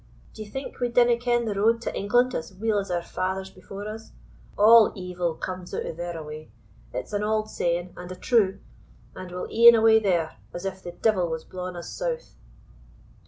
[0.33, 3.87] "D'ye think we dinna ken the road to England as weel as our fathers before
[3.87, 4.13] us?
[4.57, 6.49] All evil comes out o' thereaway
[6.91, 8.59] it's an auld saying and a true;
[9.13, 12.33] and we'll e'en away there, as if the devil was blawing us south."